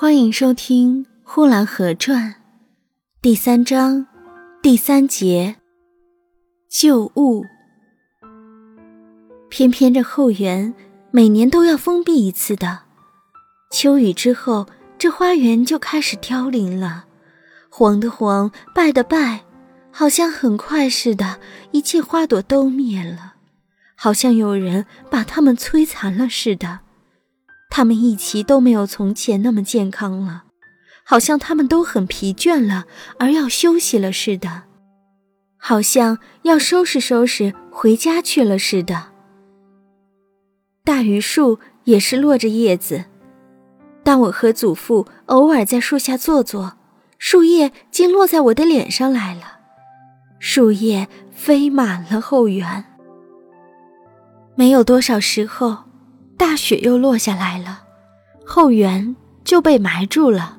[0.00, 2.30] 欢迎收听《呼兰河传》
[3.20, 4.06] 第三章
[4.62, 5.56] 第三节
[6.70, 7.44] 旧物。
[9.50, 10.72] 偏偏这后园
[11.10, 12.78] 每年都要封闭一次的，
[13.70, 17.04] 秋雨之后，这花园就开始凋零了，
[17.68, 19.44] 黄的黄，败的败，
[19.90, 21.38] 好像很快似的，
[21.72, 23.34] 一切花朵都灭了，
[23.94, 26.80] 好像有人把它们摧残了似的。
[27.70, 30.44] 他们一齐都没有从前那么健康了，
[31.04, 32.84] 好像他们都很疲倦了，
[33.18, 34.64] 而要休息了似的，
[35.56, 39.12] 好像要收拾收拾回家去了似的。
[40.84, 43.04] 大榆树也是落着叶子，
[44.02, 46.76] 当我和祖父偶尔在树下坐坐，
[47.18, 49.60] 树叶竟落在我的脸上来了，
[50.40, 52.84] 树叶飞满了后园。
[54.56, 55.89] 没有多少时候。
[56.40, 57.82] 大雪又落下来了，
[58.46, 60.56] 后园就被埋住了。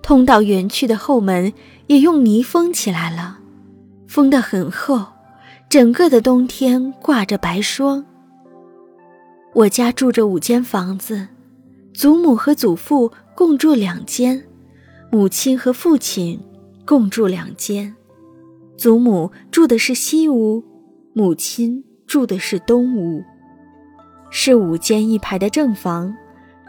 [0.00, 1.52] 通到园区的后门
[1.88, 3.38] 也用泥封起来了，
[4.08, 5.08] 封得很厚，
[5.68, 8.06] 整个的冬天挂着白霜。
[9.52, 11.28] 我家住着五间房子，
[11.92, 14.42] 祖母和祖父共住两间，
[15.10, 16.40] 母亲和父亲
[16.86, 17.94] 共住两间。
[18.78, 20.64] 祖母住的是西屋，
[21.12, 23.22] 母亲住的是东屋。
[24.34, 26.16] 是五间一排的正房，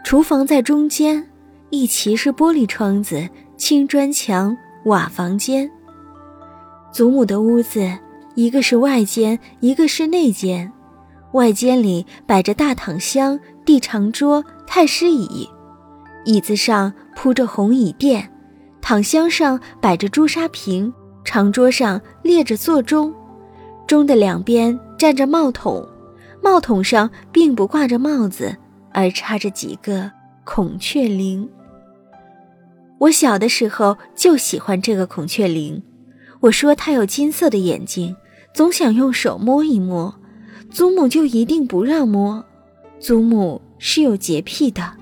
[0.04, 1.26] 厨房在中间，
[1.70, 3.26] 一齐是玻璃窗子、
[3.56, 5.68] 青砖墙、瓦房间。
[6.92, 7.90] 祖母的屋子，
[8.34, 10.70] 一个是外间，一个是内间。
[11.32, 15.48] 外间里摆着大躺箱、地长桌、太师椅，
[16.26, 18.30] 椅子上铺着红椅垫，
[18.82, 20.92] 躺箱上摆着朱砂瓶，
[21.24, 23.10] 长桌上列着座钟，
[23.86, 25.82] 钟的两边站着帽筒。
[26.44, 28.54] 帽筒上并不挂着帽子，
[28.92, 30.10] 而插着几个
[30.44, 31.48] 孔雀翎。
[32.98, 35.82] 我小的时候就喜欢这个孔雀翎。
[36.40, 38.14] 我说它有金色的眼睛，
[38.52, 40.14] 总想用手摸一摸，
[40.70, 42.44] 祖母就一定不让摸。
[43.00, 44.92] 祖母是有洁癖的。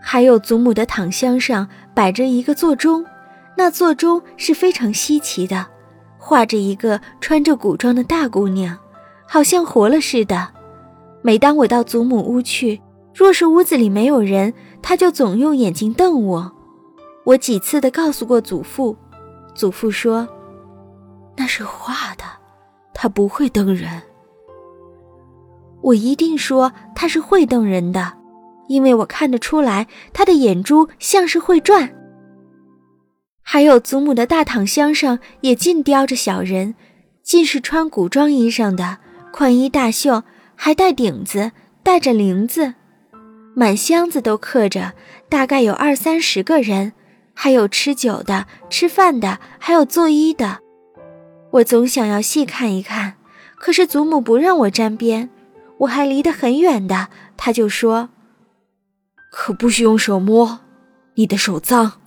[0.00, 3.04] 还有祖母的躺箱上摆着一个座钟，
[3.56, 5.66] 那座钟是非常稀奇的，
[6.16, 8.78] 画着一个穿着古装的大姑娘。
[9.26, 10.48] 好像活了似的。
[11.22, 12.80] 每当我到祖母屋去，
[13.14, 14.52] 若是屋子里没有人，
[14.82, 16.52] 他就总用眼睛瞪我。
[17.24, 18.96] 我几次的告诉过祖父，
[19.54, 20.26] 祖父说
[21.36, 22.24] ：“那是画的，
[22.92, 24.02] 他不会瞪人。”
[25.82, 28.14] 我一定说他是会瞪人的，
[28.68, 31.92] 因为我看得出来他的眼珠像是会转。
[33.42, 36.74] 还有祖母的大躺箱上也尽雕着小人，
[37.22, 38.98] 尽是穿古装衣裳的。
[39.32, 40.22] 宽衣大袖，
[40.54, 42.74] 还带顶子，带着铃子，
[43.56, 44.92] 满箱子都刻着，
[45.30, 46.92] 大概有二三十个人，
[47.32, 50.58] 还有吃酒的、吃饭的，还有做衣的。
[51.52, 53.14] 我总想要细看一看，
[53.56, 55.30] 可是祖母不让我沾边，
[55.78, 58.10] 我还离得很远的，他就说
[59.32, 60.60] ：“可不许用手摸，
[61.14, 62.00] 你的手脏。”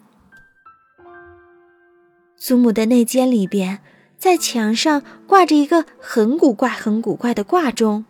[2.37, 3.79] 祖母的内间里边。
[4.17, 8.05] 在墙上挂着一个很古怪、很古怪的挂钟，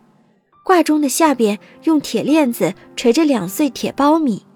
[0.64, 4.46] 挂钟的下边用铁链子垂着两穗铁苞米，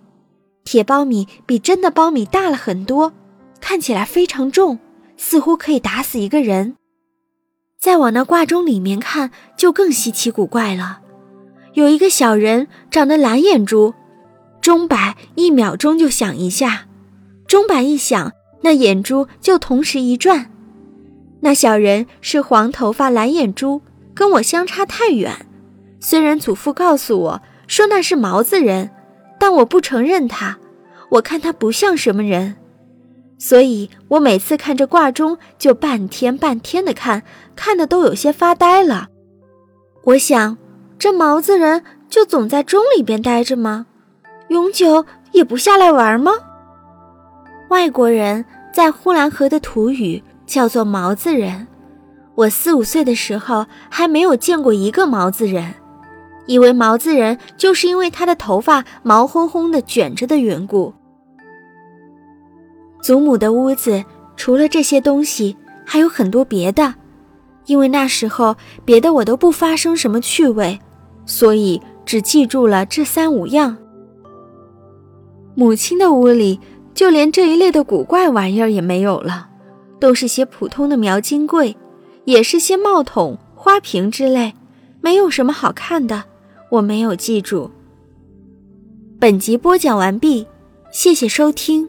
[0.65, 3.12] 铁苞米比真的苞米大了很多，
[3.61, 4.78] 看起来非常重，
[5.16, 6.77] 似乎可以打死一个人。
[7.78, 11.00] 再往那挂钟里面看，就更稀奇古怪了，
[11.75, 13.94] 有一个小人长得蓝眼珠，
[14.61, 16.87] 钟摆一秒钟就响一下，
[17.47, 18.32] 钟摆一响，
[18.62, 20.50] 那眼珠就同时一转。
[21.40, 23.80] 那小人是黄头发、蓝眼珠，
[24.14, 25.46] 跟我相差太远。
[25.98, 28.90] 虽然祖父告诉我说那是毛子人，
[29.38, 30.58] 但我不承认他。
[31.10, 32.56] 我看他不像什么人，
[33.38, 37.22] 所以我每次看这挂钟就半天半天的看，
[37.56, 39.08] 看的都有些发呆了。
[40.04, 40.56] 我想，
[40.98, 43.86] 这毛子人就总在钟里边待着吗？
[44.48, 46.32] 永久也不下来玩吗？
[47.70, 50.22] 外国人在呼兰河的土语。
[50.50, 51.69] 叫做毛子人，
[52.35, 55.75] 我四五岁的时候还没有见过一个毛子人，
[56.47, 60.93] 以为毛子人就是因为他的头发毛烘烘的卷着的缘故。
[63.00, 64.05] 祖母的屋子
[64.35, 65.56] 除了这些东西，
[65.87, 66.96] 还有很多别的，
[67.67, 70.81] 因为那时候别的我都不发生什么趣味，
[71.25, 73.76] 所以只记住了这三五样。
[75.55, 76.58] 母亲的屋里
[76.93, 79.50] 就连这一类的古怪玩意儿也没有了。
[80.00, 81.76] 都是些普通的描金柜，
[82.25, 84.55] 也是些帽筒、花瓶之类，
[85.00, 86.25] 没有什么好看的，
[86.70, 87.70] 我没有记住。
[89.20, 90.47] 本集播讲完毕。
[90.91, 91.88] 谢谢收听。